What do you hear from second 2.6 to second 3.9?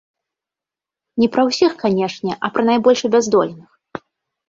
найбольш абяздоленых.